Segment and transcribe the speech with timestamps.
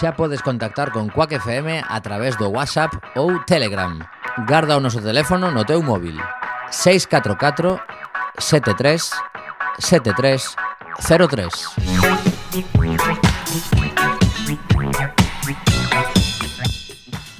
[0.00, 2.88] xa podes contactar con Quack FM a través do WhatsApp
[3.20, 4.00] ou Telegram.
[4.48, 6.16] Garda o noso teléfono no teu móvil.
[6.72, 7.76] 644
[8.40, 9.12] 73
[9.76, 10.56] 73
[11.04, 11.52] 03.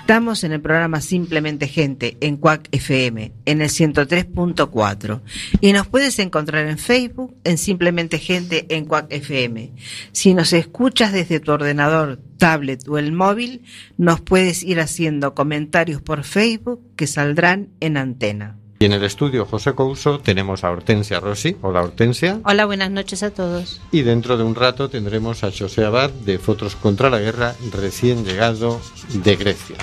[0.00, 5.20] Estamos en el programa Simplemente Gente en Cuac FM en el 103.4
[5.62, 9.72] y nos puedes encontrar en Facebook en Simplemente Gente en Cuac FM.
[10.12, 13.62] Si nos escuchas desde tu ordenador, tablet o el móvil,
[13.96, 18.56] nos puedes ir haciendo comentarios por Facebook que saldrán en antena.
[18.80, 21.54] Y en el estudio José Couso tenemos a Hortensia Rossi.
[21.60, 22.40] Hola Hortensia.
[22.44, 23.80] Hola, buenas noches a todos.
[23.92, 28.24] Y dentro de un rato tendremos a José Abad de Fotos contra la Guerra, recién
[28.24, 28.80] llegado
[29.22, 29.76] de Grecia.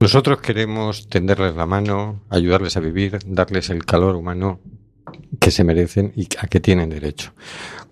[0.00, 4.60] Nosotros queremos tenderles la mano, ayudarles a vivir, darles el calor humano
[5.38, 7.32] que se merecen y a que tienen derecho.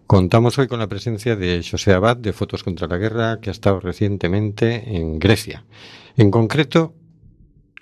[0.07, 3.53] Contamos hoy con la presencia de José Abad de Fotos contra la Guerra, que ha
[3.53, 5.65] estado recientemente en Grecia.
[6.17, 6.95] En concreto,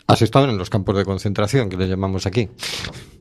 [0.07, 2.49] has estado en los campos de concentración, que le llamamos aquí.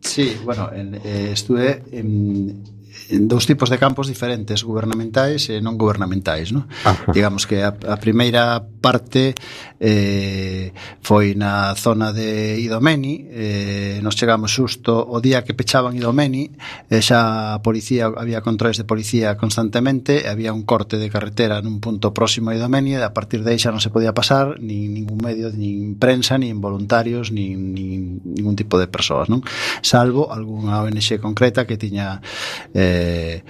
[0.01, 2.63] Sí, bueno, en, eh, estuve en,
[3.09, 6.67] en dous tipos de campos diferentes, gubernamentais e non gubernamentais, no?
[7.11, 9.33] Digamos que a, a primeira parte
[9.81, 16.53] eh, foi na zona de Idomeni eh, nos chegamos xusto o día que pechaban Idomeni
[16.93, 21.81] eh, xa a policía había controles de policía constantemente había un corte de carretera nun
[21.81, 24.93] punto próximo a Idomeni e a partir de aí xa non se podía pasar nin
[24.93, 29.41] ningún medio, nin prensa, nin voluntarios nin, nin ningún tipo de persoas non?
[29.81, 32.21] salvo algunha ONG concreta que tiña
[32.77, 33.41] eh,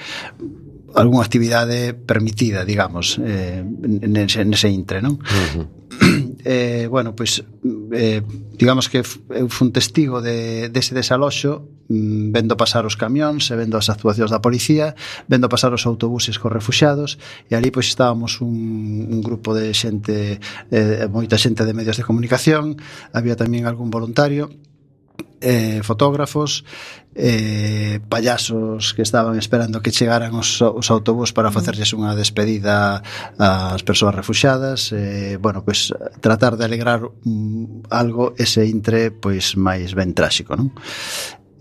[0.96, 5.16] algunha actividade permitida, digamos, eh, nese, nese intre, non?
[5.16, 5.81] Uh -huh
[6.46, 8.22] eh, bueno, pois pues, mm, eh,
[8.58, 13.78] digamos que eu fun testigo de, dese desaloxo mm, vendo pasar os camións e vendo
[13.78, 14.94] as actuacións da policía
[15.28, 17.18] vendo pasar os autobuses cos refuxados
[17.50, 22.06] e ali pois estábamos un, un grupo de xente eh, moita xente de medios de
[22.06, 22.78] comunicación
[23.14, 24.50] había tamén algún voluntario
[25.42, 26.64] eh, fotógrafos
[27.16, 31.56] eh, payasos que estaban esperando que chegaran os, os autobús para mm.
[31.56, 33.04] facerlles unha despedida
[33.36, 35.92] ás persoas refuxadas eh, bueno, pois
[36.24, 40.72] tratar de alegrar um, algo ese intre pois máis ben tráxico non?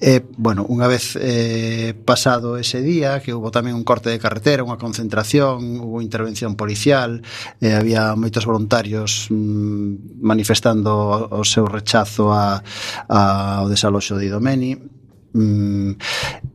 [0.00, 4.64] E, bueno, unha vez eh, pasado ese día, que hubo tamén un corte de carretera,
[4.64, 7.20] unha concentración, hubo intervención policial,
[7.60, 12.64] eh, había moitos voluntarios mm, manifestando o, o seu rechazo a,
[13.12, 13.20] a,
[13.60, 14.72] ao desaloxo de Idomeni,
[15.32, 15.92] Mm,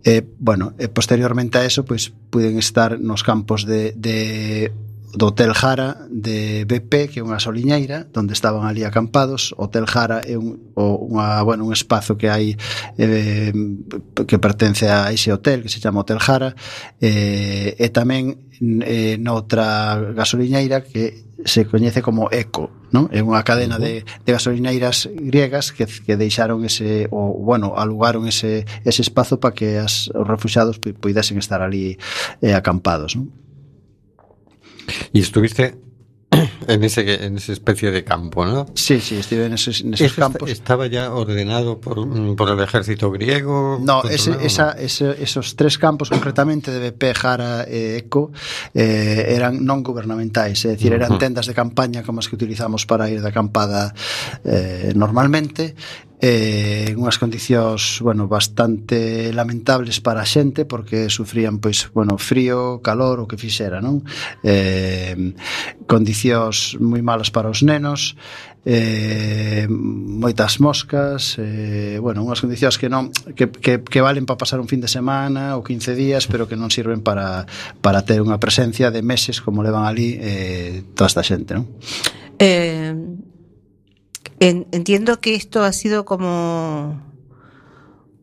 [0.04, 4.74] eh, bueno, eh, posteriormente a eso pois pues, puden estar nos campos de, de
[5.16, 9.56] do Hotel Jara de BP, que é unha soliñeira, onde estaban ali acampados.
[9.56, 12.60] O Hotel Jara é un, o, unha, bueno, un espazo que hai
[13.00, 13.56] eh,
[14.28, 16.54] que pertence a ese hotel, que se chama Hotel Jara,
[17.00, 23.12] eh, e tamén eh, noutra gasoliñeira que se coñece como ECO, non?
[23.12, 28.64] É unha cadena de, de gasolineiras griegas que, que deixaron ese o bueno, alugaron ese
[28.88, 32.00] ese espazo para que as, os refugiados poidesen estar ali
[32.40, 33.45] eh, acampados, non?
[35.14, 35.78] Y estuviste
[36.68, 38.66] en ese en esa especie de campo, ¿no?
[38.74, 40.50] Sí, sí, estuve en esos, en esos campos.
[40.50, 43.80] ¿Estaba ya ordenado por, mm, por el ejército griego?
[43.82, 48.32] No, ese, esa, ese, esos tres campos, concretamente de BP, Jara e Eco,
[48.74, 53.10] eh, eran non gubernamentais, é dicir, eran tendas de campaña como as que utilizamos para
[53.10, 53.94] ir de acampada
[54.44, 55.76] eh, normalmente,
[56.22, 63.20] eh, unhas condicións, bueno, bastante lamentables para a xente porque sufrían pois, bueno, frío, calor,
[63.20, 64.04] o que fixera, non?
[64.44, 65.36] Eh,
[65.86, 68.16] condicións moi malas para os nenos,
[68.66, 74.64] eh, moitas moscas, eh, bueno, unhas condicións que non que, que, que valen para pasar
[74.64, 77.46] un fin de semana ou 15 días, pero que non sirven para,
[77.84, 81.68] para ter unha presencia de meses como levan ali eh, toda esta xente, non?
[82.40, 82.96] Eh,
[84.40, 87.02] En, entiendo que esto ha sido como,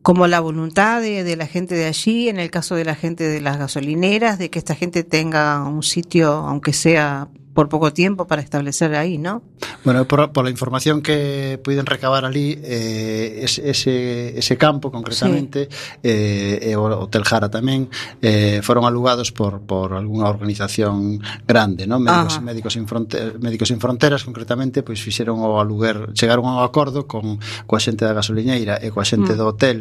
[0.01, 3.27] como la voluntad de, de, la gente de allí, en el caso de la gente
[3.27, 8.25] de las gasolineras, de que esta gente tenga un sitio, aunque sea por poco tiempo
[8.27, 9.43] para establecer ahí, ¿no?
[9.83, 15.99] Bueno, por, por la información que puiden recabar ali, eh, ese, ese campo concretamente, sí.
[16.03, 21.99] eh, e o Hotel Jara tamén, eh, foron alugados por, por algunha organización grande, ¿no?
[21.99, 27.05] Médicos, médicos, sin fronteras, médicos sin fronteras, concretamente, pois fixeron o aluguer, chegaron ao acordo
[27.05, 27.37] con
[27.69, 29.37] coa xente da gasoliñeira e coa xente mm.
[29.37, 29.77] do hotel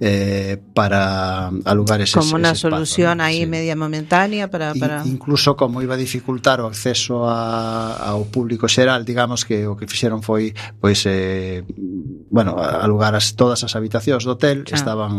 [0.00, 3.50] eh, para alugar ese Como unha solución aí sí.
[3.50, 5.02] media momentánea para, para...
[5.04, 9.66] In, incluso como iba a dificultar o acceso acceso a, ao público xeral, digamos que
[9.66, 11.66] o que fixeron foi pois eh,
[12.30, 14.78] bueno, alugar as, todas as habitacións do hotel claro.
[14.78, 15.12] estaban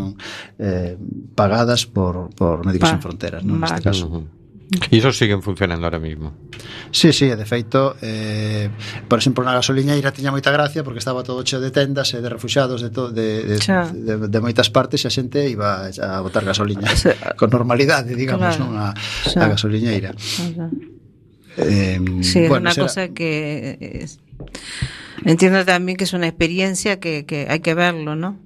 [0.59, 0.95] eh,
[1.35, 2.95] pagadas por, por Médicos pa.
[2.95, 3.59] Sen Fronteras, non?
[3.59, 4.07] Neste caso.
[4.07, 4.39] Uh -huh.
[4.71, 6.31] E iso siguen funcionando ahora mismo
[6.95, 8.71] Sí, sí, de feito eh,
[9.03, 12.31] Por exemplo, na gasoliñeira tiña moita gracia Porque estaba todo cheo de tendas e de
[12.31, 16.23] refuxados De, to, de, de, de, de, de moitas partes E a xente iba a
[16.23, 16.88] botar gasoliña
[17.35, 18.71] Con normalidade, digamos, claro.
[18.71, 20.71] non a, a gasoliñeira Xa.
[21.57, 24.19] Eh, Sí, bueno, es una cosa que es,
[25.25, 28.39] Entiendo también que es una experiencia que, que hay que verlo, ¿no?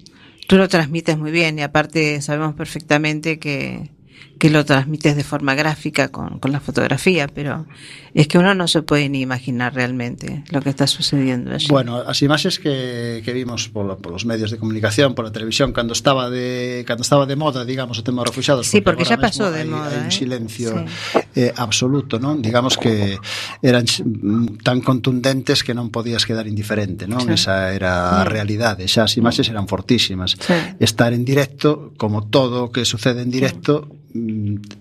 [0.48, 3.90] Tú lo transmites muy bien y aparte sabemos perfectamente que,
[4.38, 7.66] que lo transmites de forma gráfica con, con, la fotografía, pero
[8.14, 11.68] es que uno no se puede ni imaginar realmente lo que está sucediendo allí.
[11.70, 15.72] Bueno, as imaxes que, que vimos por, por los medios de comunicación, por la televisión,
[15.72, 19.16] cando estaba de cando estaba de moda, digamos, o tema de refugiados, sí, porque, porque
[19.16, 20.16] xa pasou de moda, hai un ¿eh?
[20.16, 21.20] silencio sí.
[21.40, 22.44] eh, absoluto, non?
[22.44, 23.16] Digamos que
[23.64, 23.88] eran
[24.64, 27.24] tan contundentes que non podías quedar indiferente, non?
[27.24, 27.40] Sí.
[27.40, 30.36] Esa era a realidade, xa as imaxes eran fortísimas.
[30.36, 30.56] Sí.
[30.84, 34.25] Estar en directo, como todo que sucede en directo, sí Mm,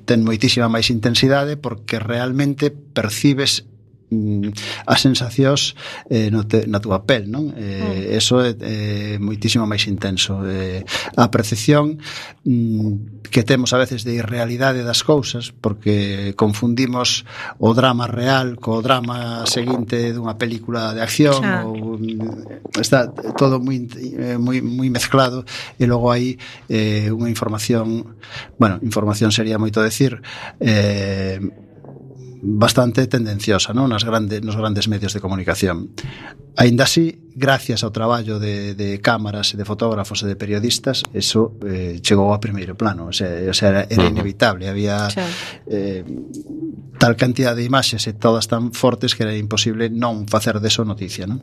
[0.04, 3.68] ten moitísima máis intensidade porque realmente percibes
[4.10, 4.52] Mm,
[4.86, 5.74] as sensacións
[6.10, 7.50] eh, no te, na túa pel, non?
[7.56, 8.20] Eh, mm.
[8.20, 10.44] Eso é eh, moitísimo máis intenso.
[10.44, 10.84] Eh,
[11.16, 11.98] a percepción
[12.44, 17.24] mm, que temos a veces de irrealidade das cousas, porque confundimos
[17.58, 21.72] o drama real co drama seguinte dunha película de acción claro.
[21.72, 25.42] ou mm, está todo moi eh, moi moi mezclado
[25.80, 26.36] e logo hai
[26.68, 28.14] eh, unha información,
[28.60, 30.20] bueno, información sería moito decir,
[30.60, 31.40] eh,
[32.44, 33.88] bastante tendenciosa non?
[33.88, 35.96] Nas grande, nos grandes medios de comunicación.
[36.54, 41.56] Ainda así, gracias ao traballo de, de cámaras e de fotógrafos e de periodistas, eso
[41.66, 45.08] eh, chegou a primeiro plano, o sea, o sea era, era inevitable, había
[45.66, 46.04] eh,
[47.00, 51.26] tal cantidad de imaxes e todas tan fortes que era imposible non facer deso noticia,
[51.26, 51.42] non?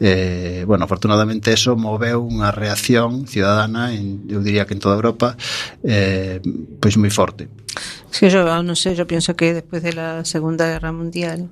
[0.00, 5.36] Eh, bueno, afortunadamente eso moveu unha reacción ciudadana en, eu diría que en toda Europa
[5.84, 6.40] eh,
[6.80, 7.50] pois moi forte.
[8.10, 11.48] Sí, yo no sé, yo pienso que después de la Segunda Guerra Mundial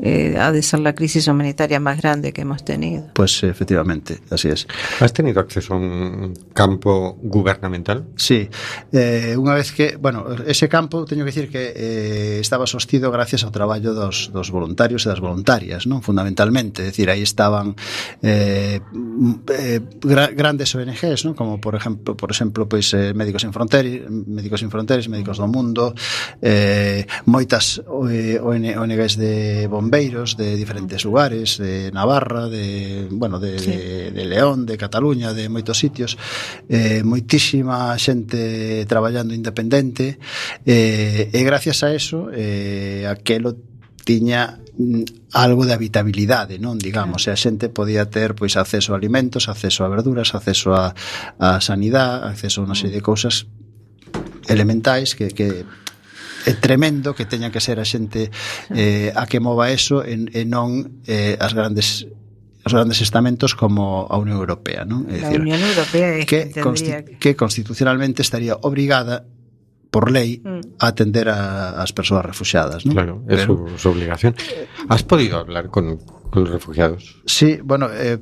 [0.00, 3.10] eh, ha de ser la crisis humanitaria más grande que hemos tenido.
[3.14, 4.66] Pues efectivamente, así es.
[5.00, 8.04] ¿Has tenido acceso a un campo gubernamental?
[8.16, 8.48] Sí,
[8.92, 13.44] eh, unha vez que, bueno, ese campo, teño que decir que eh, estaba sostido gracias
[13.44, 17.74] ao traballo dos, dos voluntarios e das voluntarias, non fundamentalmente, decir, aí estaban
[18.22, 21.34] eh, eh, gra grandes ONGs, non?
[21.34, 25.48] como por exemplo, por exemplo, pois eh, Médicos Sin Fronteras, Médicos Sin Fronteras, Médicos do
[25.48, 25.94] Mundo,
[26.40, 33.70] eh, moitas eh, ONGs de bombeiros de diferentes lugares, de Navarra, de, bueno, de, sí.
[33.70, 36.20] de, de León, de Cataluña, de moitos sitios,
[36.68, 40.20] eh, moitísima xente traballando independente,
[40.68, 43.56] eh, e gracias a eso, eh, aquelo
[44.04, 47.32] tiña mm, algo de habitabilidade, non, digamos, claro.
[47.32, 50.92] e a xente podía ter pois acceso a alimentos, acceso a verduras, acceso a,
[51.40, 53.48] a sanidade, acceso a unha serie de cousas
[54.52, 55.64] elementais que, que
[56.46, 58.30] é tremendo que teña que ser a xente
[58.74, 62.06] eh, a que mova eso e, e non eh, as grandes
[62.62, 65.10] os grandes estamentos como a Unión Europea, non?
[65.10, 67.18] É a Unión Europea é que, que, consti que...
[67.18, 69.26] que constitucionalmente estaría obrigada
[69.90, 70.78] por lei mm.
[70.78, 72.94] a atender a, as persoas refugiadas, non?
[72.94, 74.38] Claro, é Pero, su, su obligación.
[74.88, 75.98] Has podido hablar con
[76.32, 77.20] con os refugiados?
[77.26, 78.16] Sí, bueno, eh,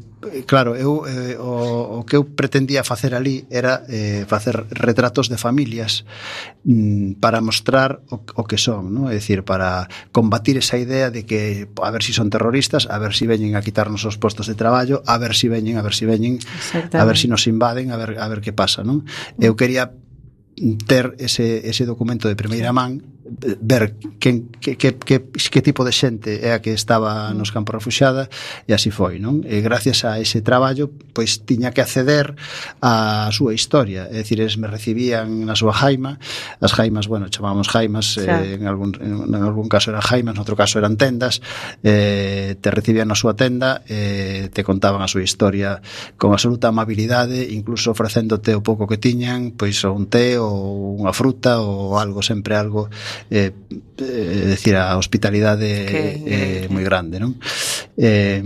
[0.44, 5.38] claro, eu eh, o, o que eu pretendía facer ali era eh, facer retratos de
[5.38, 6.02] familias
[6.67, 9.06] mm, para mostrar o, o que son, ¿no?
[9.06, 13.14] é dicir, para combatir esa idea de que a ver si son terroristas, a ver
[13.14, 16.02] si veñen a quitarnos os postos de traballo, a ver si veñen, a ver si
[16.02, 16.43] veñen,
[16.74, 19.06] a ver si nos invaden, a ver a ver que pasa, non?
[19.38, 19.94] Eu quería
[20.86, 23.00] ter ese, ese documento de primeira man
[23.60, 27.75] ver quen, que, que, que, que tipo de xente é a que estaba nos campos
[27.79, 28.29] refuxada
[28.67, 29.46] e así foi, non?
[29.46, 32.34] E gracias a ese traballo, pois tiña que acceder
[32.82, 36.19] á súa historia, é dicir, eles me recibían na súa jaima,
[36.60, 38.44] as jaimas, bueno, chamábamos jaimas, eh, claro.
[38.44, 41.41] eh, en, algún, en, en algún caso eran jaimas, outro caso eran tendas,
[41.87, 45.81] eh, te recibían na súa tenda, eh, te contaban a súa historia
[46.19, 51.60] con absoluta amabilidade, incluso ofrecéndote o pouco que tiñan, pois un té ou unha fruta
[51.63, 52.91] ou algo, sempre algo
[53.29, 53.53] eh,
[53.98, 57.36] eh, decir, a hospitalidade eh, moi grande, non?
[57.96, 58.43] Eh,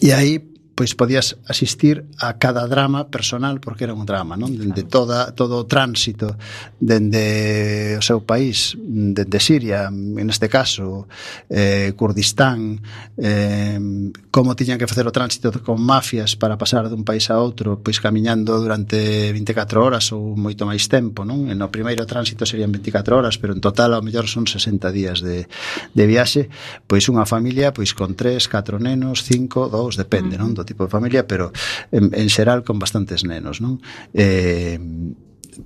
[0.00, 0.47] e aí
[0.78, 4.54] pois podías asistir a cada drama personal porque era un drama, non?
[4.54, 6.38] Dende toda todo o tránsito
[6.78, 11.10] dende o seu país, dende Siria, en este caso,
[11.50, 12.78] eh Kurdistán,
[13.18, 13.82] eh
[14.30, 17.98] como tiñan que facer o tránsito con mafias para pasar dun país a outro, pois
[17.98, 21.50] camiñando durante 24 horas ou moito máis tempo, non?
[21.50, 25.18] E no primeiro tránsito serían 24 horas, pero en total ao mellor son 60 días
[25.26, 25.50] de
[25.90, 26.46] de viaxe,
[26.86, 30.54] pois unha familia pois con 3, 4 nenos, 5, 2, depende, non?
[30.54, 31.50] Do tipo de familia, pero
[31.88, 33.80] en, en xeral con bastantes nenos, non?
[34.12, 34.76] Eh,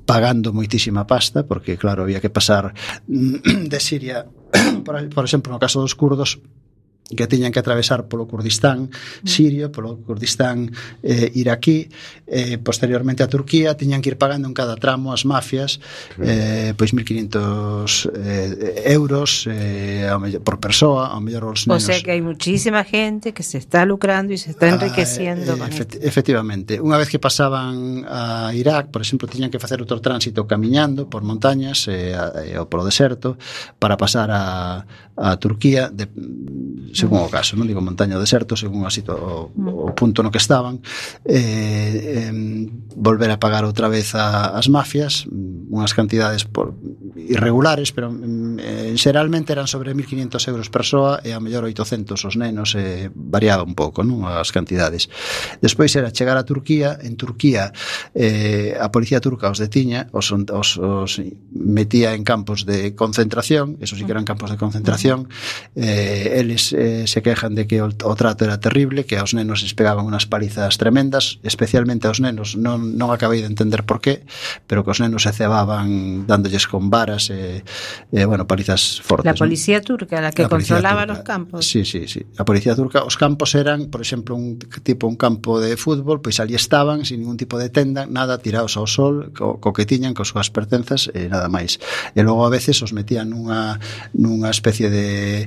[0.06, 2.72] pagando moitísima pasta, porque claro, había que pasar
[3.10, 4.30] de Siria,
[4.86, 6.40] por, por exemplo, no caso dos curdos,
[7.08, 9.26] que tiñan que atravesar polo Kurdistán mm.
[9.26, 11.88] sirio, polo Kurdistán eh, iraquí,
[12.26, 15.80] eh, posteriormente a Turquía, tiñan que ir pagando en cada tramo as mafias
[16.18, 21.82] eh, pois 1.500 eh, euros eh, ao mellor, por persoa, ao mellor os nenos.
[21.82, 25.52] O sea que hai muchísima gente que se está lucrando e se está ah, enriqueciendo.
[25.60, 26.80] Ah, eh, efect efectivamente.
[26.80, 31.20] Unha vez que pasaban a Irak, por exemplo, tiñan que facer outro tránsito camiñando por
[31.20, 33.36] montañas eh, eh, ou polo deserto
[33.76, 36.08] para pasar a, a Turquía de,
[36.92, 37.64] según o caso, non?
[37.64, 40.84] Digo montaña ou deserto, según a situa o, o punto no que estaban,
[41.24, 42.32] eh, eh,
[42.94, 45.24] volver a pagar outra vez a, as mafias,
[45.72, 46.76] unhas cantidades por
[47.16, 52.76] irregulares, pero eh, xeralmente eran sobre 1500 euros persoa e a mellor 800 os nenos,
[52.76, 55.08] eh, variaba un pouco, non, as cantidades.
[55.64, 57.72] Despois era chegar a Turquía, en Turquía
[58.12, 61.12] eh, a policía turca os detiña, os, os, os
[61.52, 65.32] metía en campos de concentración, eso sí que eran campos de concentración,
[65.72, 69.62] eh, eles eh, se quejan de que o, o trato era terrible, que aos nenos
[69.62, 74.26] les pegaban unas palizas tremendas, especialmente aos nenos, non, non acabei de entender por qué,
[74.66, 79.30] pero que os nenos se cebaban dándolles con varas e, eh, eh, bueno, palizas fortes.
[79.30, 79.94] La policía ¿no?
[79.94, 81.14] turca, la que la controlaba turca.
[81.14, 81.60] los campos.
[81.62, 82.26] Sí, sí, sí.
[82.34, 86.42] A policía turca, os campos eran, por exemplo, un tipo un campo de fútbol, pois
[86.42, 90.18] ali estaban, sin ningún tipo de tenda, nada, tirados ao sol, co, co que tiñan,
[90.18, 91.78] cos súas pertenzas, e eh, nada máis.
[92.18, 93.78] E logo a veces os metían nunha,
[94.18, 95.46] nunha especie de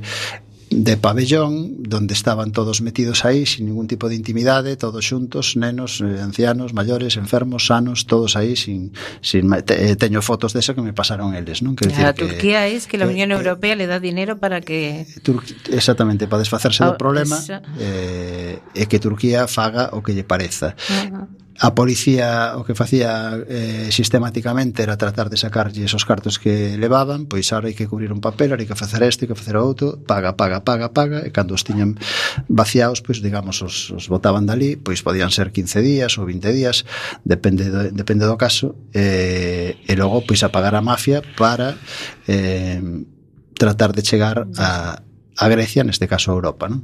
[0.70, 6.02] de pabellón donde estaban todos metidos aí sin ningún tipo de intimidade, todos xuntos, nenos,
[6.02, 8.92] eh, ancianos, maiores, enfermos, sanos, todos aí sin
[9.22, 11.76] sin te, eh, teño fotos de eso que me pasaron eles, non?
[11.78, 14.62] Que a Turquía que, es que a Unión eh, Europea eh, le dá dinero para
[14.62, 17.38] que Tur exactamente para desfacerse oh, do ah, problema
[17.78, 20.74] eh, e que Turquía faga o que lle pareza.
[20.90, 26.36] Uh -huh a policía o que facía eh, sistemáticamente era tratar de sacarlle esos cartos
[26.36, 29.40] que levaban, pois ahora hai que cubrir un papel, hai que facer este, hai que
[29.40, 31.96] facer outro, paga, paga, paga, paga, e cando os tiñan
[32.52, 36.84] vaciados, pois digamos, os, os botaban dali, pois podían ser 15 días ou 20 días,
[37.24, 41.80] depende do, depende do caso, eh, e logo pois a pagar a mafia para
[42.28, 42.84] eh,
[43.56, 45.00] tratar de chegar a,
[45.40, 46.84] a Grecia, neste caso a Europa, non?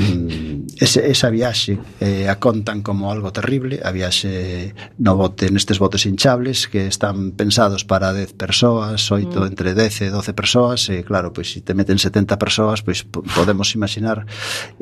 [0.00, 0.66] Mm.
[0.80, 6.04] ese, esa viaxe eh, a contan como algo terrible a viaxe no bote nestes botes
[6.04, 9.46] hinchables que están pensados para 10 persoas, 8 mm.
[9.46, 13.72] entre 10 e 12 persoas e claro, pois se te meten 70 persoas pois podemos
[13.78, 14.26] imaginar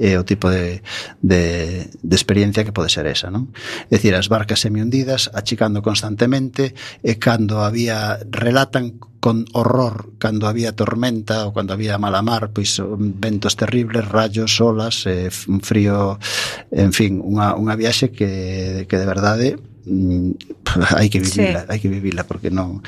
[0.00, 0.82] eh, o tipo de,
[1.20, 3.52] de, de experiencia que pode ser esa non?
[3.92, 10.45] é dicir, as barcas semi hundidas achicando constantemente e cando había relatan con horror cando
[10.52, 15.64] había tormenta ou cando había mala mar, pois um, ventos terribles, rayos, olas, eh, un
[15.64, 16.21] frío,
[16.69, 19.57] en fin, unha, unha viaxe que, que de verdade
[19.88, 20.61] mm,
[21.00, 21.69] hai que vivila, sí.
[21.73, 22.85] hai que vivila porque non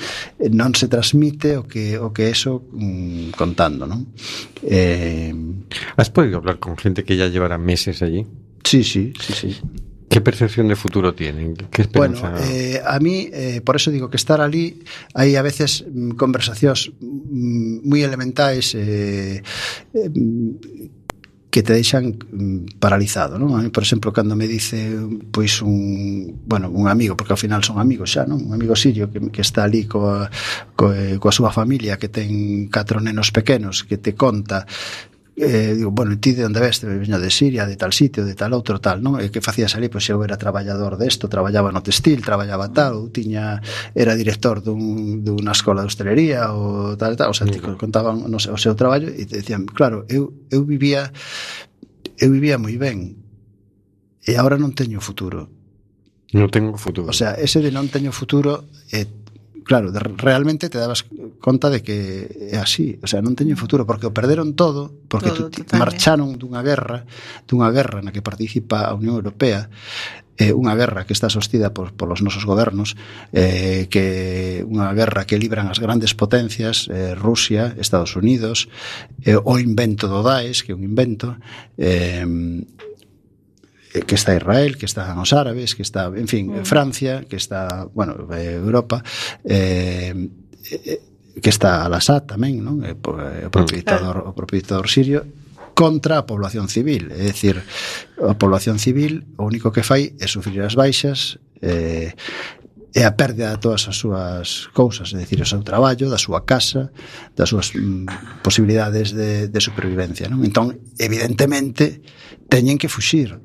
[0.52, 4.05] non se transmite o que o que eso mm, contando, non?
[4.61, 5.33] Eh,
[5.97, 8.28] Has podido hablar con gente que ya llevara meses allí?
[8.61, 9.50] Sí, sí, sí, sí.
[10.08, 11.54] ¿Qué percepción de futuro tienen?
[11.54, 12.30] ¿Qué esperanza?
[12.30, 14.82] Bueno, eh, a mí, eh, por eso digo que estar allí,
[15.14, 19.42] hay a veces mm, conversacións moi mm, elementais eh,
[19.92, 20.10] eh,
[21.56, 23.56] que te deixan mm, paralizado, non?
[23.56, 24.92] A mí, por exemplo, cando me dice
[25.32, 28.44] pois un, bueno, un amigo, porque ao final son amigos xa, non?
[28.44, 30.28] Un amigo sirio que, que está ali coa,
[30.76, 34.68] coa, eh, coa súa familia que ten catro nenos pequenos, que te conta
[35.37, 36.88] eh, digo, bueno, ti de onde veste?
[36.88, 39.21] veño de Siria, de tal sitio, de tal outro, tal, non?
[39.21, 39.93] E que facías ali?
[39.93, 43.61] Pois eu era traballador desto, traballaba no textil, traballaba tal, ou tiña,
[43.93, 48.40] era director dun, dunha escola de hostelería, ou tal, tal, o sea, ti contaban no,
[48.40, 51.12] o seu traballo e te decían, claro, eu, eu vivía
[52.16, 53.21] eu vivía moi ben
[54.26, 55.52] e agora non teño futuro.
[56.35, 57.12] Non teño futuro.
[57.12, 59.07] O sea, ese de non teño futuro eh,
[59.66, 61.04] claro, de, realmente te dabas
[61.40, 65.35] conta de que é así, o sea, non teñen futuro porque o perderon todo, porque
[65.35, 67.04] todo, tu, marcharon dunha guerra,
[67.50, 69.66] dunha guerra na que participa a Unión Europea,
[70.38, 72.94] eh, unha guerra que está sostida por, polos nosos gobernos,
[73.35, 78.70] eh, que unha guerra que libran as grandes potencias, eh, Rusia, Estados Unidos,
[79.26, 81.35] eh, o invento do Daesh, que é un invento,
[81.75, 82.23] eh,
[83.97, 86.65] Eh, que está Israel, que están os árabes, que está, en fin, mm.
[86.65, 89.03] Francia, que está, bueno, eh, Europa,
[89.45, 90.12] eh,
[90.71, 91.00] eh,
[91.41, 92.81] que está Al-Assad tamén, non?
[92.81, 95.25] O propio dictador, o propio dictador sirio
[95.76, 97.61] contra a población civil, é dicir,
[98.25, 102.17] a población civil o único que fai é sufrir as baixas, eh,
[102.97, 106.49] e a perda de todas as súas cousas, é dicir, o seu traballo, da súa
[106.49, 106.88] casa,
[107.37, 110.33] das súas mm, posibilidades de, de supervivencia.
[110.33, 110.41] Non?
[110.41, 112.00] Entón, evidentemente,
[112.49, 113.37] teñen que fuxir.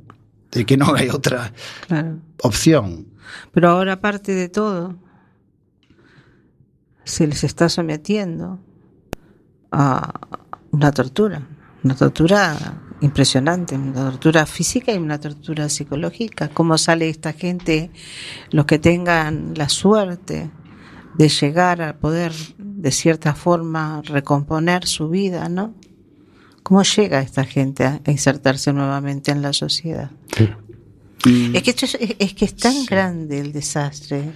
[0.51, 1.55] De que non hai outra
[1.87, 2.19] claro.
[2.43, 3.07] opción.
[3.55, 4.99] Pero ahora, aparte de todo,
[7.03, 8.59] se les está sometiendo
[9.71, 10.11] a
[10.71, 11.47] una tortura.
[11.83, 12.55] Una tortura
[13.01, 16.49] impresionante, una tortura física y una tortura psicológica.
[16.49, 17.91] ¿Cómo sale esta gente,
[18.51, 20.51] los que tengan la suerte
[21.15, 25.73] de llegar a poder de cierta forma recomponer su vida, ¿no?
[26.63, 30.11] ¿Cómo llega esta gente a insertarse nuevamente en la sociedad?
[31.25, 31.71] Es, que
[32.19, 34.31] es, que es tan grande el desastre,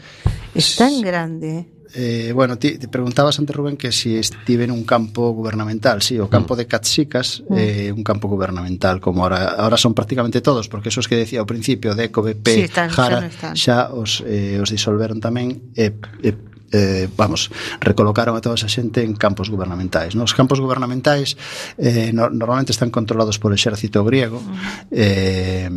[0.54, 1.68] es tan grande
[1.98, 6.02] Eh, bueno, ti, te preguntabas antes, Rubén, que si estive un campo gubernamental.
[6.02, 6.58] Sí, o campo mm.
[6.58, 7.56] de Catsicas mm.
[7.58, 11.48] eh, un campo gubernamental, como ahora, ahora son prácticamente todos, porque esos que decía ao
[11.48, 16.36] principio, DECO, BP, sí, están, Jara, xa, xa os, eh, os disolveron tamén, e, eh,
[16.76, 17.48] eh, vamos,
[17.80, 20.20] recolocaron a toda esa xente en campos gubernamentais.
[20.20, 21.40] Nos campos gubernamentais
[21.80, 24.44] eh, no, normalmente están controlados polo exército griego
[24.92, 25.72] eh,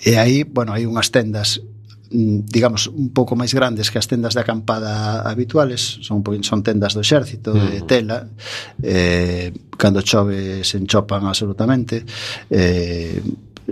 [0.00, 1.60] e aí, bueno, hai unhas tendas
[2.12, 6.92] mm, digamos, un pouco máis grandes que as tendas de acampada habituales son son tendas
[6.92, 7.88] do exército, de mm.
[7.88, 8.28] tela
[8.80, 12.04] eh, cando chove se enchopan absolutamente
[12.48, 13.20] eh,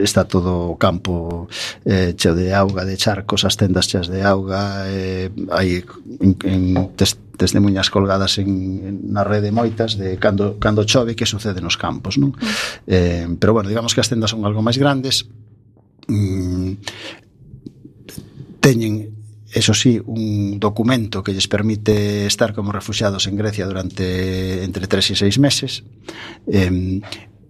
[0.00, 1.48] está todo o campo
[1.84, 5.82] eh, cheo de auga, de charcos, as tendas cheas de auga, eh, hai
[6.22, 6.62] en, en
[6.94, 8.50] test, testemunhas colgadas en,
[8.82, 12.34] en na rede moitas de cando, cando chove que sucede nos campos, non?
[12.34, 12.44] Mm.
[12.86, 15.30] Eh, pero bueno, digamos que as tendas son algo máis grandes,
[16.10, 16.70] mm,
[18.58, 19.18] teñen
[19.52, 25.10] eso sí, un documento que lles permite estar como refugiados en Grecia durante entre 3
[25.10, 25.84] e 6 meses.
[26.44, 27.00] Eh,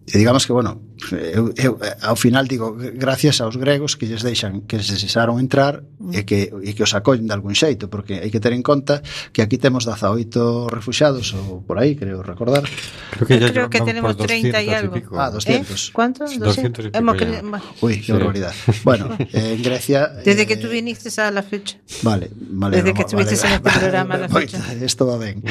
[0.07, 0.79] e digamos que, bueno,
[1.13, 5.83] eu, eu, ao final digo gracias aos gregos que lles deixan que se cesaron entrar
[5.99, 6.13] mm.
[6.15, 9.01] e que, e que os acollen de algún xeito porque hai que ter en conta
[9.31, 12.67] que aquí temos 18 refuxados ou por aí creo recordar.
[13.15, 14.95] Creo que, ya creo que tenemos 30 e algo.
[15.15, 15.91] ah, 200 ¿Eh?
[15.95, 16.35] ¿cuántos?
[16.39, 17.15] 200, 200 pico.
[17.15, 17.63] ya.
[17.81, 18.13] uy, sí.
[18.13, 18.55] barbaridad.
[18.85, 21.79] Bueno, eh, en Grecia desde eh, que tú viniste a la fecha.
[22.03, 24.59] vale, vale desde que estuviste vale, en este programa a la fecha.
[24.59, 25.43] moita, esto va ben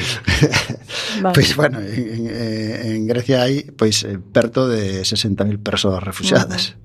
[1.21, 1.33] vale.
[1.33, 5.36] pois pues, bueno en, en, eh, en Grecia hai pois pues, eh, perto de 60
[5.37, 6.75] 160.000 persoas refugiadas.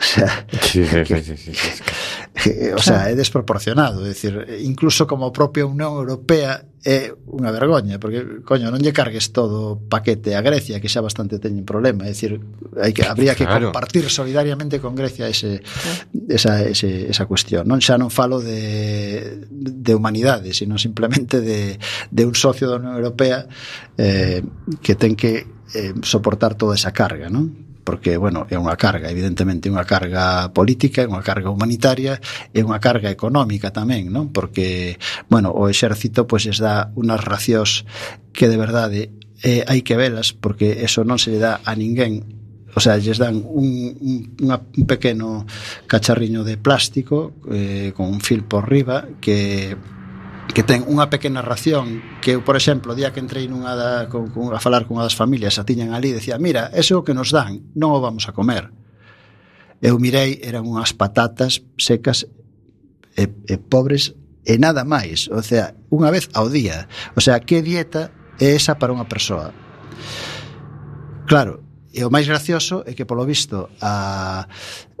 [0.00, 5.92] O sea, sí, sí, sí, o sea, é desproporcionado, Decir, incluso como a propia Unión
[5.92, 10.88] Europea é unha vergoña, porque coño, non lle cargues todo o paquete a Grecia, que
[10.88, 12.40] xa bastante teñen problema, é decir,
[12.80, 13.68] hai que habría que claro.
[13.68, 15.60] compartir solidariamente con Grecia ese
[16.32, 17.68] esa ese, esa cuestión.
[17.68, 21.76] Non xa non falo de de humanidade, sino simplemente de
[22.08, 23.44] de un socio da Unión Europea
[24.00, 24.40] eh
[24.80, 25.44] que ten que
[25.76, 27.69] eh, soportar toda esa carga, non?
[27.84, 32.20] porque, bueno, é unha carga, evidentemente, unha carga política, é unha carga humanitaria,
[32.52, 34.30] é unha carga económica tamén, non?
[34.30, 37.88] Porque, bueno, o exército pois es dá unhas racións
[38.32, 39.00] que de verdade
[39.42, 42.40] eh, hai que velas porque eso non se lle dá a ninguén
[42.74, 44.16] o sea, lles dan un, un,
[44.46, 45.42] unha, un pequeno
[45.90, 49.74] cacharriño de plástico eh, con un fil por riba que
[50.50, 54.10] que ten unha pequena ración que eu, por exemplo, o día que entrei nunha da,
[54.10, 57.04] con, con, a falar cunha das familias a tiñan ali, decía, mira, eso é o
[57.06, 58.72] que nos dan non o vamos a comer
[59.80, 62.28] eu mirei, eran unhas patatas secas
[63.16, 64.12] e, e pobres
[64.44, 66.86] e nada máis, o sea unha vez ao día,
[67.16, 69.56] o sea, que dieta é esa para unha persoa?
[71.24, 74.46] Claro, E o máis gracioso é que, polo visto, a,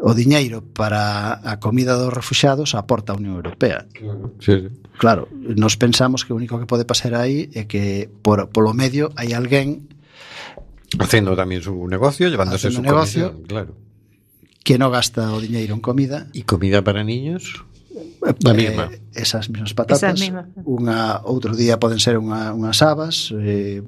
[0.02, 3.86] o diñeiro para a comida dos refuxados aporta a Unión Europea.
[3.94, 4.68] Claro, sí, sí.
[4.98, 9.14] claro nos pensamos que o único que pode pasar aí é que por, polo medio
[9.14, 9.86] hai alguén
[10.98, 13.72] Facendo tamén su negocio, llevándose su negocio, comisión, claro.
[14.66, 16.26] Que no gasta o diñeiro en comida.
[16.34, 17.62] E comida para niños?
[18.38, 18.88] Da mesma.
[18.92, 20.02] Eh, esas mesmas patatas.
[20.02, 20.46] Esas mismas.
[20.62, 23.82] Unha, outro día poden ser unha, unhas habas, eh,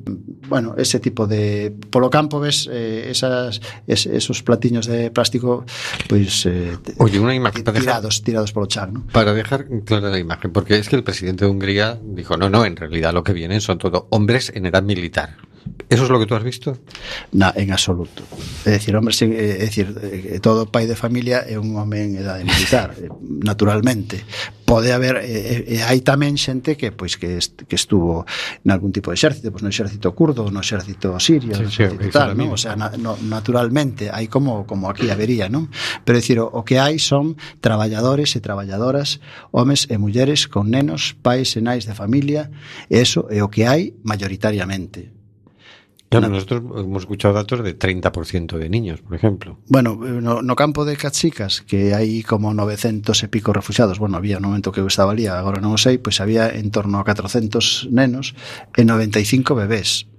[0.48, 1.70] bueno, ese tipo de...
[1.70, 5.64] Polo campo ves eh, esas, es, esos platiños de plástico
[6.08, 9.00] pois eh, Oye, unha imagen para tirados, dejar, tirados polo chan, ¿no?
[9.14, 12.64] Para dejar clara la imagen, porque es que el presidente de Hungría dijo, no, no,
[12.64, 15.36] en realidad lo que vienen son todo hombres en edad militar.
[15.88, 16.78] ¿Eso es lo que tú has visto?
[17.32, 18.22] Na, en absoluto.
[18.64, 22.00] É dicir, hombre, sen, eh, é dicir, eh, todo pai de familia é un home
[22.00, 24.24] en edade militar, eh, naturalmente.
[24.64, 28.24] Pode haber e, e hai tamén xente que pois que est, que estuvo
[28.64, 32.08] en algún tipo de exército, pois no exército curdo, no exército sirio, sí, no exército
[32.08, 32.56] sí, tal, non?
[32.56, 35.68] O sea, na, no, naturalmente hai como como aquí habería, non?
[36.08, 39.20] Pero é dicir, o, o que hai son traballadores e traballadoras,
[39.52, 42.48] homes e mulleres con nenos, pais e nais de familia,
[42.88, 45.21] e eso é o que hai mayoritariamente
[46.12, 46.34] Claro, no.
[46.34, 49.58] nosotros hemos escuchado datos de 30% de niños, por ejemplo.
[49.68, 54.20] Bueno, eh, no, no campo de Cachicas, que hai como 900 e pico refugiados, bueno,
[54.20, 57.00] había un momento que eu estaba ali, agora non o sei, pois había en torno
[57.00, 58.36] a 400 nenos
[58.76, 60.11] e 95 bebés.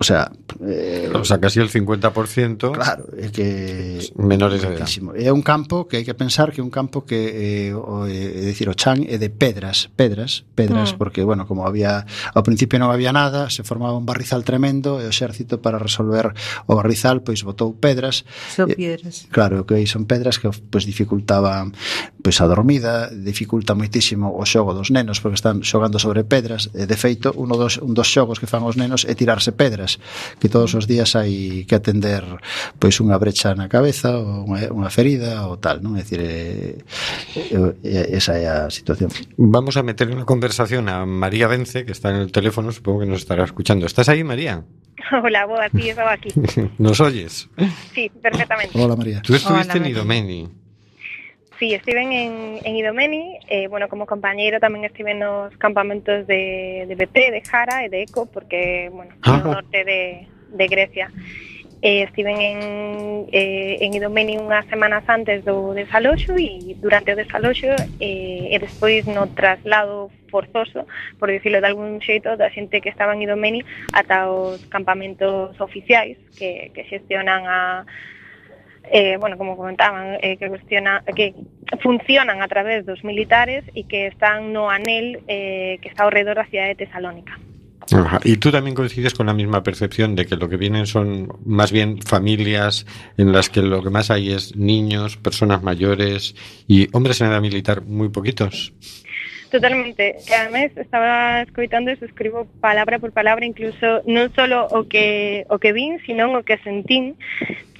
[0.00, 0.30] O sea,
[0.62, 2.70] eh, o sea, casi el 50%.
[2.72, 4.86] Claro, é que menores de edad.
[5.18, 7.18] É un campo que hai que pensar que é un campo que
[7.66, 11.02] eh, o, eh, é dicir, o chan é de pedras, pedras, pedras, mm.
[11.02, 15.06] porque bueno, como había ao principio non había nada, se formaba un barrizal tremendo e
[15.06, 16.30] o exército para resolver
[16.70, 18.22] o barrizal pois botou pedras.
[18.54, 19.26] Son eh, piedras.
[19.26, 21.74] Eh, claro, que son pedras que pois dificultaban
[22.22, 26.86] pois a dormida, dificulta moitísimo o xogo dos nenos porque están xogando sobre pedras, e
[26.86, 29.87] de feito, uno dos un dos xogos que fan os nenos é tirarse pedras
[30.36, 32.20] que todos os días hai que atender
[32.76, 35.96] pois unha brecha na cabeza ou unha, unha ferida ou tal, non?
[35.96, 36.76] É dicir, é,
[37.80, 39.08] é, esa é a situación.
[39.40, 43.00] Vamos a meter en la conversación a María Vence, que está en el teléfono, supongo
[43.00, 43.86] que nos estará escuchando.
[43.86, 44.64] ¿Estás ahí, María?
[45.24, 46.28] Hola, boa, sí, estaba aquí.
[46.78, 47.48] ¿Nos oyes?
[47.94, 48.78] Sí, perfectamente.
[48.78, 49.22] Hola, María.
[49.22, 50.48] Tú estuviste Hola, en Idomeni.
[51.58, 56.94] Sí, estive en, en Idomeni, eh, bueno, como compañeiro tamén estive nos campamentos de, de
[56.94, 59.42] BP, de Jara e de Eco, porque, bueno, ah.
[59.42, 61.10] no norte de, de Grecia.
[61.82, 62.58] Eh, estiven en,
[63.30, 67.70] eh, en Idomeni unhas semanas antes do desaloxo e durante o desaloxo
[68.02, 70.90] eh, e despois no traslado forzoso,
[71.22, 73.62] por dicirlo de algún xeito, da xente que estaba en Idomeni
[73.94, 77.86] ata os campamentos oficiais que, que xestionan a
[78.92, 81.34] eh, bueno, como comentaban, eh, que, cuestiona, que
[81.80, 86.36] funcionan a través dos militares e que están no anel eh, que está ao redor
[86.36, 87.36] da cidade de Tesalónica.
[88.24, 91.72] Y tú también coincides con la misma percepción de que lo que vienen son más
[91.72, 92.84] bien familias
[93.16, 96.34] en las que lo que más hay es niños, personas mayores
[96.66, 98.74] y hombres en edad militar muy poquitos.
[99.50, 100.16] Totalmente.
[100.28, 105.56] E además estaba escoitando e escribo palabra por palabra incluso non solo o que o
[105.56, 107.16] que vin, sino o que sentín,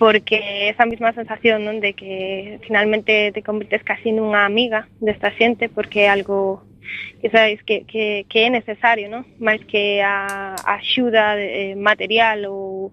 [0.01, 5.69] porque esa mesma sensación non de que finalmente te convirtes casi nunha amiga desta xente
[5.69, 6.65] porque é algo
[7.21, 9.29] que sabes que, que, que é necesario, non?
[9.37, 12.89] Máis que a, a axuda eh, material ou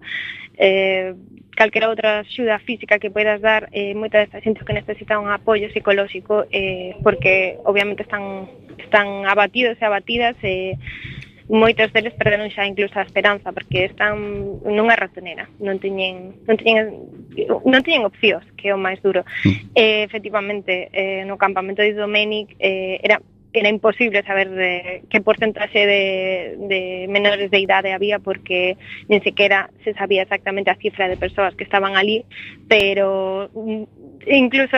[0.60, 1.16] eh,
[1.56, 5.72] calquera outra axuda física que poidas dar eh, moita desta xente que necesita un apoio
[5.72, 12.66] psicolóxico eh, porque obviamente están están abatidos e abatidas e eh, moitos deles perderon xa
[12.66, 14.18] incluso a esperanza porque están
[14.66, 17.06] nunha ratonera, non teñen non teñen
[17.62, 19.22] non teñen opcións, que é o máis duro.
[19.46, 19.78] Mm.
[19.78, 23.22] Eh, efectivamente, eh, no campamento de Domenic eh, era
[23.60, 28.76] era imposible saber de qué porcentaje de, de, menores de idade había porque
[29.08, 32.24] nin sequera se sabía exactamente a cifra de persoas que estaban ali,
[32.68, 33.82] pero mm,
[34.26, 34.76] incluso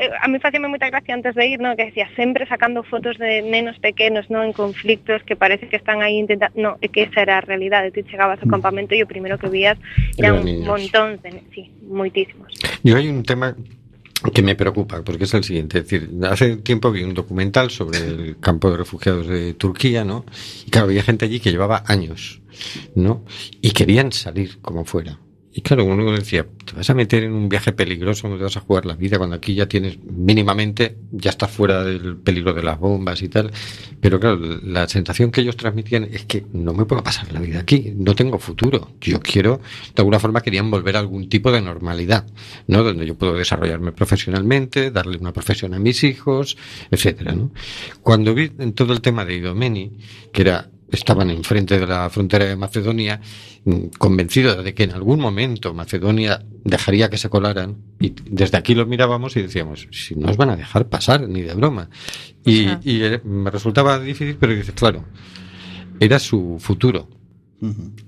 [0.00, 3.18] eh, a mí facíame moita gracia antes de ir, no, que decía sempre sacando fotos
[3.18, 7.04] de nenos pequenos, no, en conflictos que parece que están aí intentando, no, é que
[7.04, 8.54] esa era a realidade, ti chegabas ao mm.
[8.56, 9.76] campamento e o primero que vías
[10.16, 12.48] eran, un montón de, sí, moitísimos.
[12.80, 13.52] E hai un tema
[14.32, 15.78] que me preocupa, porque es el siguiente.
[15.78, 20.24] Es decir, hace tiempo vi un documental sobre el campo de refugiados de Turquía, ¿no?
[20.66, 22.40] Y claro, había gente allí que llevaba años,
[22.94, 23.24] ¿no?
[23.60, 25.18] Y querían salir como fuera.
[25.56, 28.56] Y claro, uno decía, te vas a meter en un viaje peligroso, no te vas
[28.56, 32.64] a jugar la vida cuando aquí ya tienes mínimamente, ya estás fuera del peligro de
[32.64, 33.52] las bombas y tal.
[34.00, 37.60] Pero claro, la sensación que ellos transmitían es que no me puedo pasar la vida
[37.60, 38.96] aquí, no tengo futuro.
[39.00, 39.60] Yo quiero,
[39.94, 42.26] de alguna forma querían volver a algún tipo de normalidad,
[42.66, 42.82] ¿no?
[42.82, 46.56] Donde yo puedo desarrollarme profesionalmente, darle una profesión a mis hijos,
[46.90, 47.52] etcétera, ¿no?
[48.02, 49.92] Cuando vi en todo el tema de Idomeni,
[50.32, 53.20] que era estaban enfrente de la frontera de Macedonia,
[53.64, 58.74] mm, convencidos de que en algún momento Macedonia dejaría que se colaran, y desde aquí
[58.74, 61.90] lo mirábamos y decíamos, si no os van a dejar pasar, ni de broma.
[62.44, 65.04] Y, y eh, me resultaba difícil, pero dices, claro,
[66.00, 67.08] era su futuro.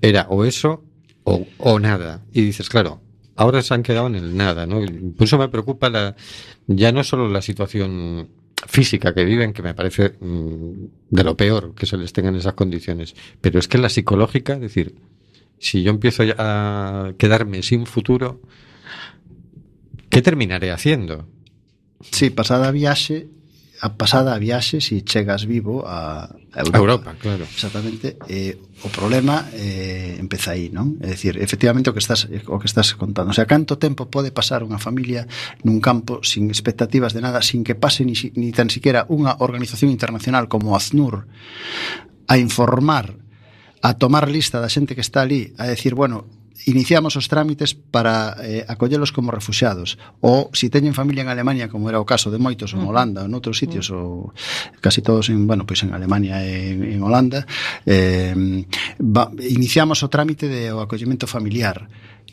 [0.03, 0.85] Era o eso
[1.25, 2.25] o, o nada.
[2.33, 3.01] Y dices, claro,
[3.37, 4.81] ahora se han quedado en el nada, ¿no?
[5.17, 6.17] Por eso me preocupa la,
[6.67, 8.29] ya no solo la situación
[8.67, 10.73] física que viven, que me parece mm,
[11.11, 13.15] de lo peor que se les tenga en esas condiciones.
[13.41, 14.95] Pero es que la psicológica, es decir,
[15.59, 18.41] si yo empiezo a quedarme sin futuro,
[20.09, 21.29] ¿qué terminaré haciendo?
[22.11, 23.29] Sí, pasada viaxe
[23.81, 26.77] a pasada a viaxe se chegas vivo a Europa.
[26.77, 27.45] A Europa, claro.
[27.45, 28.17] Exactamente.
[28.29, 31.01] Eh, o problema eh, empeza aí, non?
[31.01, 34.33] É dicir, efectivamente o que estás o que estás contando, o sea, canto tempo pode
[34.33, 35.25] pasar unha familia
[35.65, 39.93] nun campo sin expectativas de nada, sin que pase ni, ni tan siquiera unha organización
[39.93, 41.29] internacional como ACNUR
[42.29, 43.17] a informar
[43.85, 46.27] a tomar lista da xente que está ali, a decir, bueno,
[46.65, 51.69] iniciamos os trámites para eh, acollelos como refugiados ou se si teñen familia en Alemania
[51.69, 54.33] como era o caso de moitos en Holanda ou noutros sitios ou
[54.81, 57.45] casi todos en, bueno, pois en Alemania e en, en Holanda
[57.85, 58.35] eh,
[58.99, 61.87] va, iniciamos o trámite de o acollemento familiar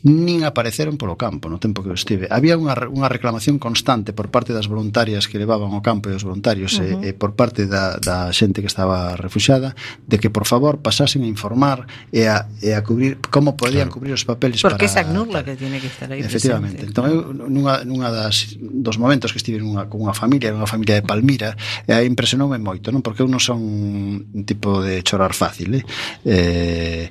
[0.04, 2.28] nin apareceron polo campo no tempo que eu estive.
[2.28, 6.28] Había unha, unha reclamación constante por parte das voluntarias que levaban ao campo e os
[6.28, 7.08] voluntarios eh, uh -huh.
[7.08, 9.72] Eh, e, e por parte da, da xente que estaba refuxada
[10.04, 13.96] de que por favor pasasen a informar e a, e a cubrir como podían claro.
[13.96, 14.76] cubrir os papeles Porque para...
[14.76, 16.84] Porque esa Sagnurla que tiene que estar aí Efectivamente.
[16.84, 16.92] Presente.
[16.92, 21.00] Entón eu nunha, nunha das, dos momentos que estive nunha, con unha familia, unha familia
[21.00, 21.56] de Palmira,
[21.88, 23.00] e aí impresionoume moito, non?
[23.00, 25.84] Porque eu non son un tipo de chorar fácil, eh?
[26.28, 27.08] eh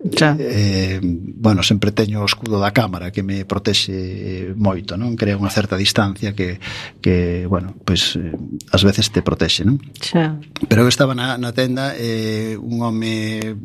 [0.00, 0.36] Xa.
[0.40, 5.12] Eh, bueno, sempre teño o escudo da cámara que me protexe moito, non?
[5.12, 6.56] Crea unha certa distancia que,
[7.04, 8.32] que bueno, pois pues, eh,
[8.72, 9.76] ás veces te protexe, non?
[10.00, 10.40] Xa.
[10.72, 13.56] Pero eu estaba na, na tenda eh, un home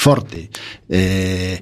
[0.00, 0.48] forte
[0.88, 1.60] eh,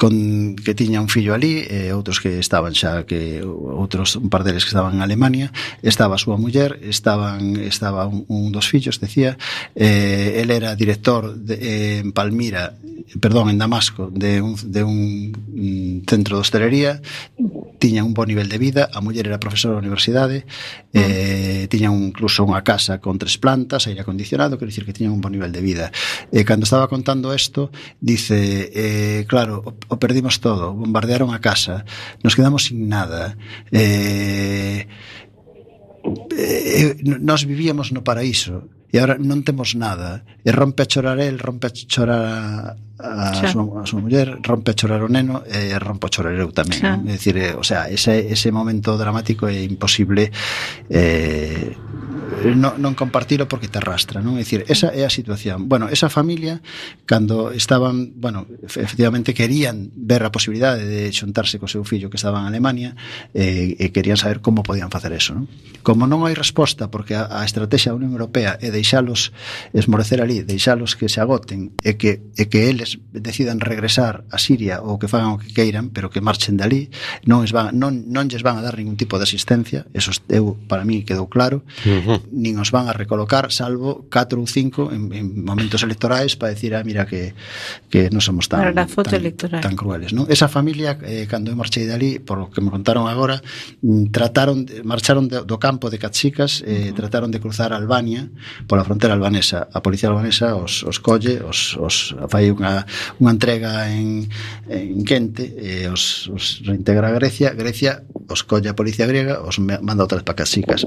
[0.00, 4.32] con que tiña un fillo ali e eh, outros que estaban xa que outros un
[4.32, 5.52] par deles que estaban en Alemania
[5.84, 9.36] estaba a súa muller estaban estaba un, un dos fillos decía
[9.76, 12.72] eh, el era director de, eh, en Palmira
[13.20, 17.04] perdón, en Damasco de un, de un mm, centro de hostelería
[17.76, 20.48] tiña un bo nivel de vida a muller era profesora da universidade
[20.96, 25.10] eh, tiña un, incluso unha casa con tres plantas, aire acondicionado quer dicir que tiña
[25.10, 25.90] un bo nivel de vida.
[26.30, 31.40] E eh, cando estaba contando isto dice, eh, claro, o, o perdimos todo, bombardearon a
[31.40, 31.84] casa,
[32.22, 33.36] nos quedamos sin nada.
[33.72, 34.86] Eh,
[36.36, 41.40] eh, nós vivíamos no paraíso e agora non temos nada e rompe a chorar el,
[41.40, 45.74] rompe a chorar a, a, súa, a súa muller, rompe a chorar o neno e
[45.82, 46.78] rompo a chorar eu tamén.
[46.78, 46.94] Xa.
[46.94, 47.10] Non?
[47.10, 50.30] É dicir, eh, o sea, ese, ese momento dramático é imposible
[50.86, 51.74] eh,
[52.52, 54.36] non, non compartilo porque te arrastra, non?
[54.36, 55.66] É dicir, esa é a situación.
[55.66, 56.60] Bueno, esa familia,
[57.08, 62.38] cando estaban, bueno, efectivamente querían ver a posibilidade de xuntarse co seu fillo que estaba
[62.42, 62.94] en Alemania
[63.32, 65.48] eh, e querían saber como podían facer eso, non?
[65.80, 69.32] Como non hai resposta porque a, a estrategia da Unión Europea é deixalos
[69.72, 74.80] esmorecer ali, deixalos que se agoten e que, e que eles decidan regresar a Siria
[74.82, 76.90] ou que fagan o que queiran, pero que marchen dali,
[77.24, 80.56] non es van non non lles van a dar ningún tipo de asistencia, eso eu
[80.66, 81.62] para mí quedou claro.
[81.86, 82.18] Uh -huh.
[82.32, 86.74] Nin os van a recolocar salvo 4 ou 5 en, en momentos electorais para decir,
[86.74, 87.34] ah, mira que
[87.90, 89.62] que non somos tan tan, electoral.
[89.62, 90.26] tan crueles, non?
[90.26, 93.38] Esa familia eh, cando eu marchei dali, por lo que me contaron agora,
[93.82, 96.96] mm, trataron marcharon de, do campo de Cachicas, eh, uh -huh.
[96.98, 98.28] trataron de cruzar Albania
[98.66, 99.68] pola frontera albanesa.
[99.70, 102.73] A policía albanesa os os colle, os os fai unha
[103.22, 104.26] unha, entrega en,
[104.66, 109.62] en Quente e os, os reintegra a Grecia Grecia os colle a policía griega os
[109.62, 110.82] manda outra vez para Casicas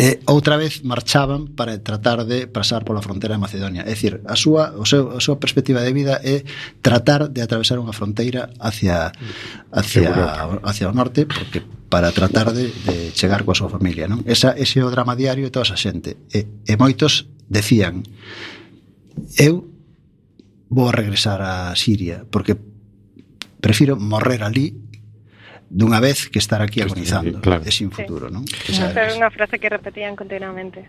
[0.00, 3.82] e outra vez marchaban para tratar de pasar pola fronteira de Macedonia.
[3.84, 6.46] É dicir, a súa, o seu, a súa perspectiva de vida é
[6.80, 9.12] tratar de atravesar unha fronteira hacia,
[9.68, 10.10] hacia,
[10.64, 14.06] hacia o norte, porque para tratar de, de chegar coa súa familia.
[14.06, 14.22] Non?
[14.24, 16.16] Esa, ese é o drama diario de toda esa xente.
[16.30, 18.06] E, e moitos decían,
[19.36, 19.69] eu
[20.70, 22.54] vou a regresar a Siria porque
[23.60, 24.72] prefiro morrer ali
[25.70, 27.62] dunha vez que estar aquí agonizando claro.
[27.66, 28.34] e sin futuro, sí.
[28.34, 28.42] non?
[28.46, 30.86] Esa é unha frase que repetían continuamente.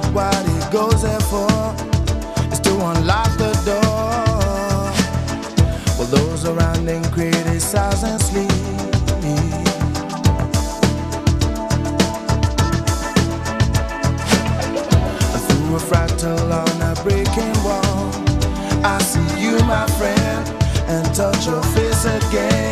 [0.00, 1.50] that what he goes there for
[2.52, 4.92] is to unlock the door.
[5.98, 8.50] Well, those around him criticize and sleep.
[15.34, 18.10] And through a fractal on a breaking wall,
[18.84, 20.48] I see you, my friend,
[20.88, 22.67] and touch your face again.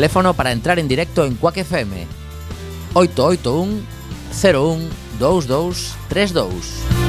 [0.00, 2.06] Teléfono para entrar en directo en Quack FM
[2.94, 3.82] 881
[4.42, 4.88] 01
[5.18, 6.99] 2232.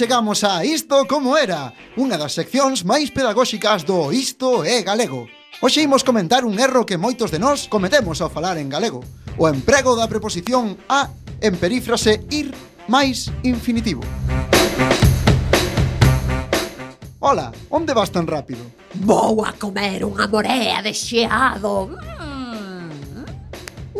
[0.00, 5.28] chegamos a Isto como era, unha das seccións máis pedagóxicas do Isto é Galego.
[5.60, 9.04] Hoxe imos comentar un erro que moitos de nós cometemos ao falar en galego,
[9.36, 11.12] o emprego da preposición a
[11.44, 12.56] en perífrase ir
[12.88, 14.00] máis infinitivo.
[17.20, 18.64] Ola, onde vas tan rápido?
[19.04, 21.92] Vou a comer unha morea de xeado.
[21.92, 23.28] Mm.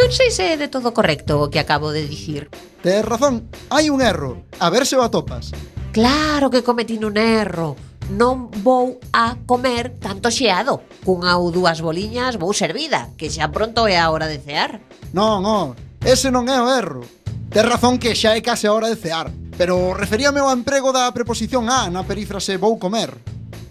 [0.00, 2.48] Non sei se é de todo correcto o que acabo de dicir.
[2.80, 4.48] Tes razón, hai un erro.
[4.64, 5.52] A ver se o atopas.
[5.92, 7.74] Claro que cometín un erro.
[8.14, 10.86] Non vou a comer tanto xeado.
[11.02, 14.78] Cunha ou dúas boliñas vou servida, que xa pronto é a hora de cear.
[15.10, 15.74] Non, non,
[16.06, 17.02] ese non é o erro.
[17.50, 21.10] Tes razón que xa é case a hora de cear, pero referíame ao emprego da
[21.10, 23.10] preposición a na perífrase vou comer.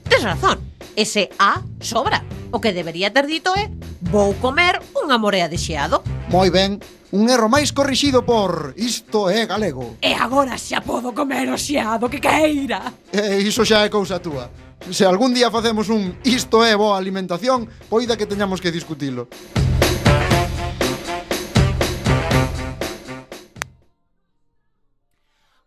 [0.04, 0.60] Tes razón,
[1.00, 2.20] ese a sobra.
[2.52, 3.72] O que debería ter dito é
[4.12, 6.04] vou comer unha morea de xeado.
[6.28, 9.98] Moi ben, Un erro máis corrixido por Isto é galego.
[9.98, 12.94] E agora xa podo comer o xeado que queira.
[13.10, 14.46] E iso xa é cousa túa.
[14.94, 19.26] Se algún día facemos un Isto é boa alimentación, poida que teñamos que discutilo.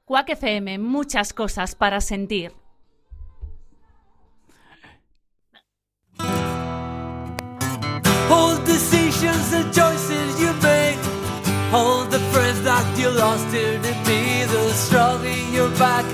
[0.06, 2.54] Cuac FM, muchas cosas para sentir.
[8.30, 11.11] All decisions and choices you make
[11.74, 16.04] All the friends that you lost here to be the struggle in your back,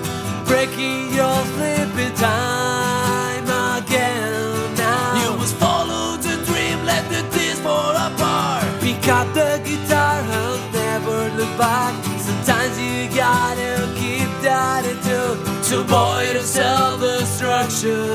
[0.47, 4.75] breaking your sleeping time again.
[4.77, 8.65] Now you must follow the dream, let the tears fall apart.
[8.81, 11.95] Pick up the guitar and never look back.
[12.21, 15.39] Sometimes you gotta keep that attitude
[15.69, 18.07] to avoid self-destruction.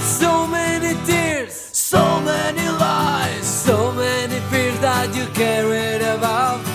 [0.00, 6.67] So many tears, so many lies, so many fears that you carried about.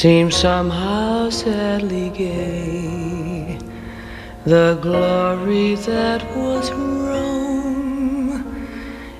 [0.00, 3.58] Seems somehow sadly gay.
[4.46, 8.42] The glory that was Rome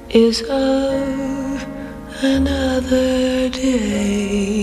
[0.09, 1.67] is of
[2.23, 4.57] another day.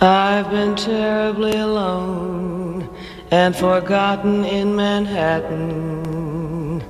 [0.00, 2.88] I've been terribly alone
[3.30, 6.82] and forgotten in Manhattan.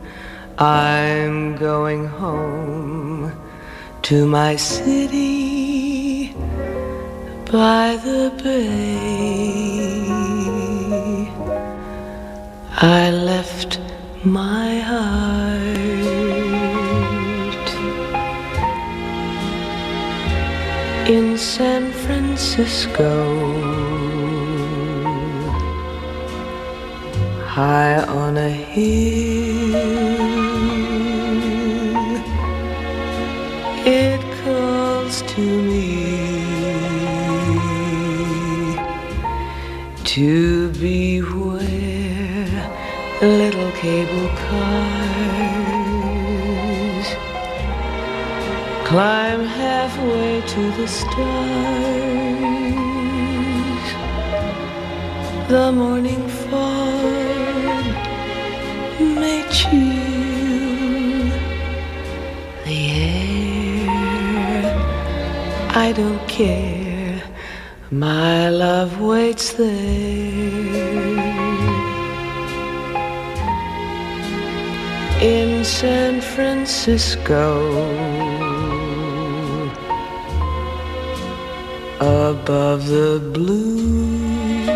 [0.59, 3.33] I'm going home
[4.03, 5.66] to my city
[7.51, 9.37] by the bay.
[12.79, 13.81] I left
[14.25, 15.77] my heart
[21.09, 23.13] in San Francisco,
[27.45, 30.16] high on a hill.
[40.17, 42.71] To be where
[43.21, 44.67] little cable cars
[48.87, 51.27] climb halfway to the stars.
[55.51, 57.85] The morning fog
[59.21, 61.31] may chill
[62.65, 64.65] the air.
[65.75, 66.76] I don't care.
[67.99, 70.87] My love waits there.
[75.21, 77.43] in San Francisco.
[82.01, 84.67] Above the blue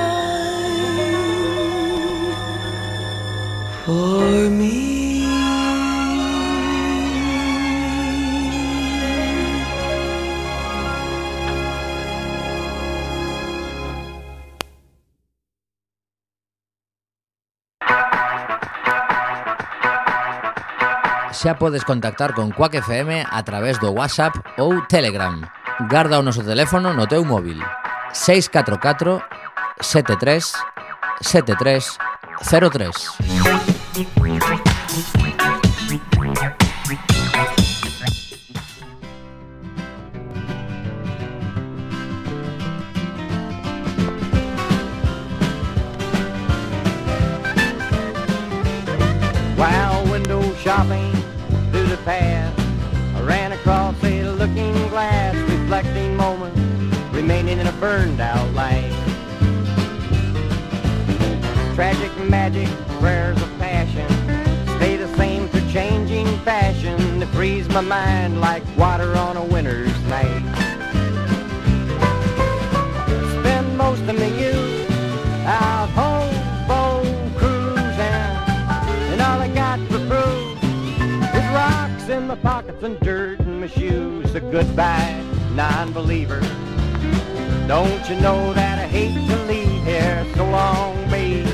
[3.86, 4.85] for me.
[21.46, 25.46] xa podes contactar con Quack FM a través do WhatsApp ou Telegram.
[25.86, 27.62] Garda o noso teléfono no teu móvil.
[28.18, 29.22] 644
[29.78, 30.42] 73
[31.22, 32.02] 73
[32.42, 34.65] 03.
[87.68, 91.48] Don't you know that I hate to leave here so long, babe?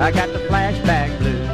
[0.00, 1.48] I got the flashback blues.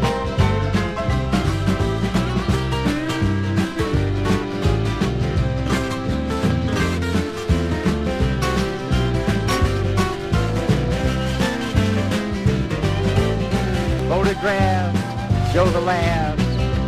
[14.09, 16.43] Photographs show the laughs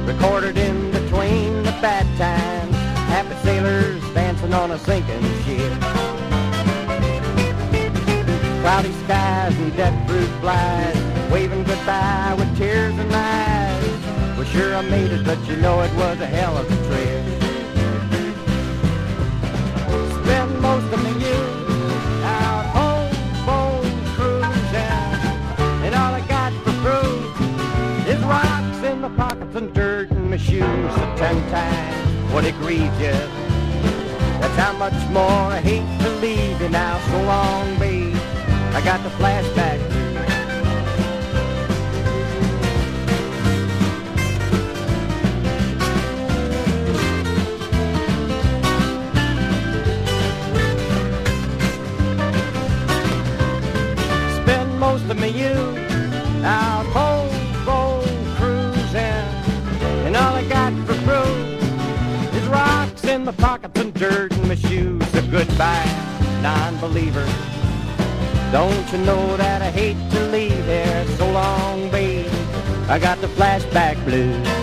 [0.07, 2.75] recorded in between the bad times.
[3.11, 5.40] Happy sailors dancing on a sinking
[8.71, 10.97] Cloudy skies and dead fruit flies,
[11.33, 14.37] waving goodbye with tears in my eyes.
[14.37, 17.25] Well, sure I made it, but you know it was a hell of a trip.
[20.23, 23.13] Spend most of my youth out home,
[23.45, 25.19] phone cruising,
[25.85, 30.37] and all I got for proof is rocks in my pockets and dirt in my
[30.37, 30.95] shoes.
[30.95, 33.19] So ten times what it grieves you.
[34.39, 37.01] That's how much more I hate to leave you now.
[37.11, 38.10] So long, babe.
[38.73, 39.79] I got the flashback.
[54.43, 55.53] Spend most of me, you
[56.45, 57.31] out cold,
[57.67, 59.03] cold cruising,
[60.07, 64.55] and all I got for proof is rocks in my pockets and dirt in my
[64.55, 65.07] shoes.
[65.09, 65.85] So goodbye,
[66.41, 67.27] non-believer.
[68.53, 72.27] Don't you know that I hate to leave here so long, babe?
[72.89, 74.60] I got the flashback blues.